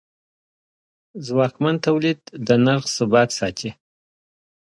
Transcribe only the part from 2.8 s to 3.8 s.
ثبات ساتي.